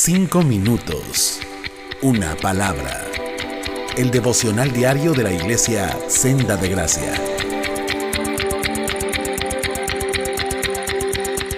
[0.00, 1.40] Cinco minutos.
[2.02, 3.04] Una palabra.
[3.96, 7.14] El devocional diario de la iglesia Senda de Gracia.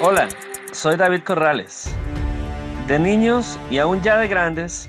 [0.00, 0.26] Hola,
[0.72, 1.90] soy David Corrales.
[2.86, 4.88] De niños y aún ya de grandes,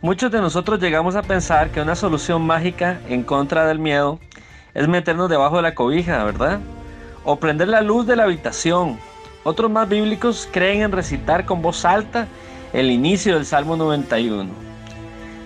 [0.00, 4.20] muchos de nosotros llegamos a pensar que una solución mágica en contra del miedo
[4.74, 6.60] es meternos debajo de la cobija, ¿verdad?
[7.24, 8.96] O prender la luz de la habitación.
[9.42, 12.28] Otros más bíblicos creen en recitar con voz alta
[12.72, 14.50] el inicio del Salmo 91.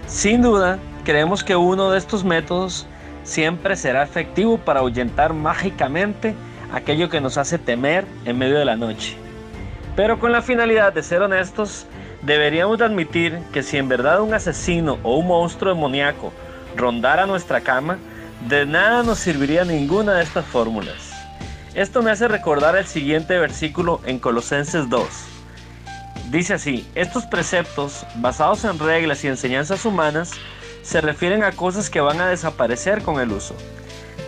[0.07, 2.87] Sin duda, creemos que uno de estos métodos
[3.25, 6.34] siempre será efectivo para ahuyentar mágicamente
[6.73, 9.17] aquello que nos hace temer en medio de la noche.
[9.97, 11.87] Pero con la finalidad de ser honestos,
[12.23, 16.33] deberíamos admitir que si en verdad un asesino o un monstruo demoníaco
[16.77, 17.98] rondara nuestra cama,
[18.48, 21.12] de nada nos serviría ninguna de estas fórmulas.
[21.75, 25.36] Esto me hace recordar el siguiente versículo en Colosenses 2.
[26.30, 30.33] Dice así, estos preceptos, basados en reglas y enseñanzas humanas,
[30.83, 33.55] se refieren a cosas que van a desaparecer con el uso.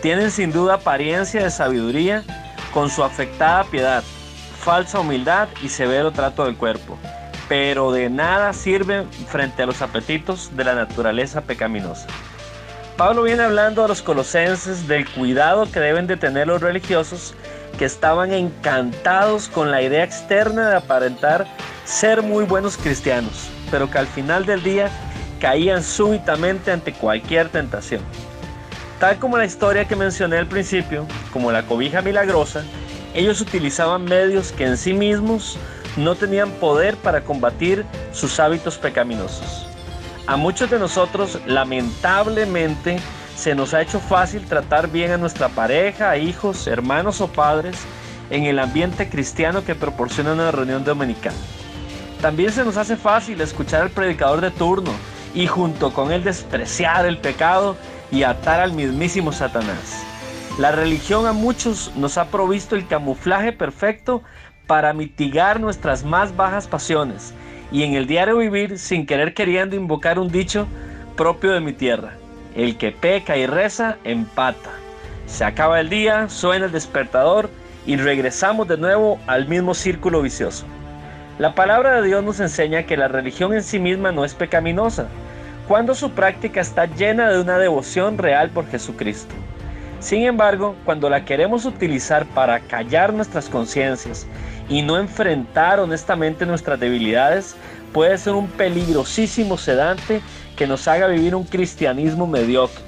[0.01, 2.23] Tienen sin duda apariencia de sabiduría
[2.73, 4.03] con su afectada piedad,
[4.59, 6.97] falsa humildad y severo trato del cuerpo,
[7.49, 12.07] pero de nada sirven frente a los apetitos de la naturaleza pecaminosa.
[12.95, 17.33] Pablo viene hablando a los colosenses del cuidado que deben de tener los religiosos
[17.77, 21.47] que estaban encantados con la idea externa de aparentar
[21.89, 24.91] ser muy buenos cristianos, pero que al final del día
[25.41, 28.01] caían súbitamente ante cualquier tentación.
[28.99, 32.63] Tal como la historia que mencioné al principio, como la cobija milagrosa,
[33.15, 35.57] ellos utilizaban medios que en sí mismos
[35.97, 39.65] no tenían poder para combatir sus hábitos pecaminosos.
[40.27, 42.99] A muchos de nosotros, lamentablemente,
[43.35, 47.77] se nos ha hecho fácil tratar bien a nuestra pareja, hijos, hermanos o padres
[48.29, 51.33] en el ambiente cristiano que proporciona una reunión dominical.
[52.21, 54.91] También se nos hace fácil escuchar al predicador de turno
[55.33, 57.77] y junto con él despreciar el pecado
[58.11, 60.03] y atar al mismísimo Satanás.
[60.57, 64.21] La religión a muchos nos ha provisto el camuflaje perfecto
[64.67, 67.33] para mitigar nuestras más bajas pasiones
[67.71, 70.67] y en el diario vivir sin querer queriendo invocar un dicho
[71.15, 72.13] propio de mi tierra.
[72.53, 74.71] El que peca y reza empata.
[75.25, 77.49] Se acaba el día, suena el despertador
[77.85, 80.65] y regresamos de nuevo al mismo círculo vicioso.
[81.39, 85.07] La palabra de Dios nos enseña que la religión en sí misma no es pecaminosa,
[85.69, 89.33] cuando su práctica está llena de una devoción real por Jesucristo.
[90.01, 94.27] Sin embargo, cuando la queremos utilizar para callar nuestras conciencias
[94.67, 97.55] y no enfrentar honestamente nuestras debilidades,
[97.93, 100.19] puede ser un peligrosísimo sedante
[100.57, 102.83] que nos haga vivir un cristianismo mediocre,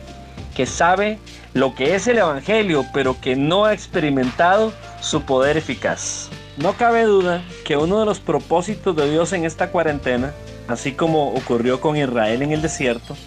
[0.54, 1.20] que sabe
[1.54, 6.30] lo que es el Evangelio, pero que no ha experimentado su poder eficaz.
[6.62, 10.32] No cabe duda que uno de los propósitos de Dios en esta cuarentena,
[10.68, 13.18] así como ocurrió con Israel en el desierto,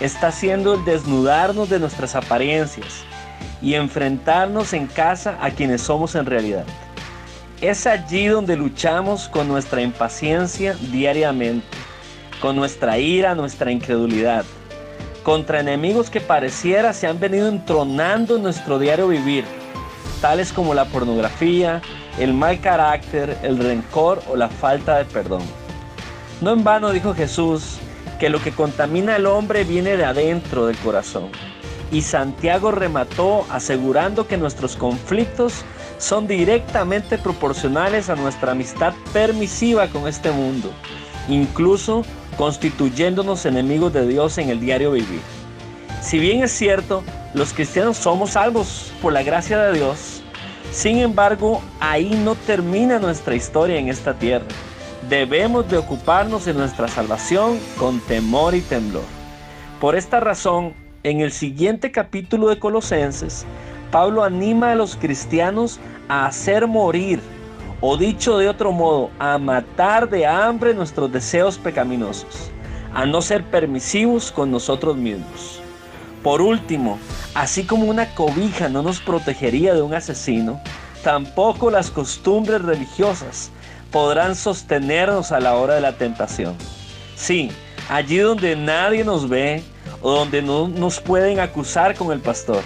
[0.00, 3.04] está siendo el desnudarnos de nuestras apariencias
[3.60, 6.64] y enfrentarnos en casa a quienes somos en realidad.
[7.60, 11.66] Es allí donde luchamos con nuestra impaciencia diariamente,
[12.40, 14.46] con nuestra ira, nuestra incredulidad,
[15.22, 19.44] contra enemigos que pareciera se han venido entronando en nuestro diario vivir,
[20.22, 21.82] tales como la pornografía,
[22.18, 25.42] el mal carácter, el rencor o la falta de perdón.
[26.40, 27.78] No en vano dijo Jesús
[28.18, 31.30] que lo que contamina al hombre viene de adentro del corazón.
[31.90, 35.64] Y Santiago remató asegurando que nuestros conflictos
[35.98, 40.72] son directamente proporcionales a nuestra amistad permisiva con este mundo,
[41.28, 42.04] incluso
[42.36, 45.20] constituyéndonos enemigos de Dios en el diario vivir.
[46.00, 50.11] Si bien es cierto, los cristianos somos salvos por la gracia de Dios,
[50.72, 54.46] sin embargo, ahí no termina nuestra historia en esta tierra.
[55.08, 59.04] Debemos de ocuparnos de nuestra salvación con temor y temblor.
[59.80, 60.72] Por esta razón,
[61.02, 63.44] en el siguiente capítulo de Colosenses,
[63.90, 65.78] Pablo anima a los cristianos
[66.08, 67.20] a hacer morir,
[67.82, 72.50] o dicho de otro modo, a matar de hambre nuestros deseos pecaminosos,
[72.94, 75.60] a no ser permisivos con nosotros mismos.
[76.22, 76.98] Por último,
[77.34, 80.60] así como una cobija no nos protegería de un asesino,
[81.02, 83.50] tampoco las costumbres religiosas
[83.90, 86.54] podrán sostenernos a la hora de la tentación.
[87.16, 87.50] Sí,
[87.88, 89.64] allí donde nadie nos ve
[90.00, 92.62] o donde no nos pueden acusar con el pastor.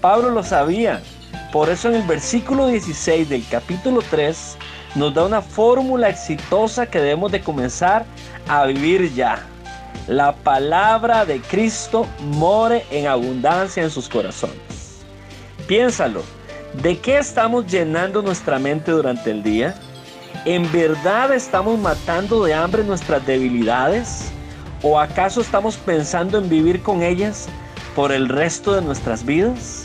[0.00, 1.02] Pablo lo sabía,
[1.52, 4.56] por eso en el versículo 16 del capítulo 3
[4.94, 8.04] nos da una fórmula exitosa que debemos de comenzar
[8.46, 9.44] a vivir ya
[10.06, 14.56] la palabra de Cristo more en abundancia en sus corazones.
[15.66, 16.22] Piénsalo,
[16.82, 19.74] ¿de qué estamos llenando nuestra mente durante el día?
[20.44, 24.30] ¿En verdad estamos matando de hambre nuestras debilidades?
[24.82, 27.46] ¿O acaso estamos pensando en vivir con ellas
[27.96, 29.84] por el resto de nuestras vidas?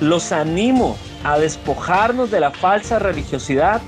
[0.00, 3.80] Los animo a despojarnos de la falsa religiosidad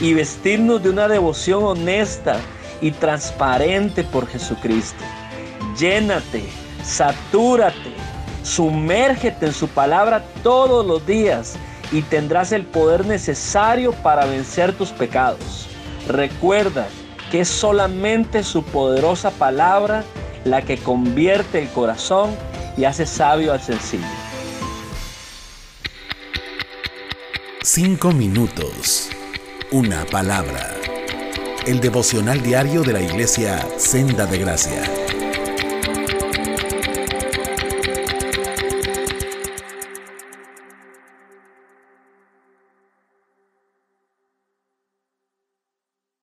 [0.00, 2.36] y vestirnos de una devoción honesta
[2.80, 5.04] y transparente por Jesucristo.
[5.78, 6.44] Llénate,
[6.82, 7.94] satúrate,
[8.42, 11.56] sumérgete en su palabra todos los días
[11.92, 15.68] y tendrás el poder necesario para vencer tus pecados.
[16.08, 16.86] Recuerda
[17.30, 20.04] que es solamente su poderosa palabra
[20.44, 22.30] la que convierte el corazón
[22.76, 24.04] y hace sabio al sencillo.
[27.62, 29.10] Cinco minutos.
[29.70, 30.89] Una palabra.
[31.66, 34.99] El devocional diario de la iglesia Senda de Gracia.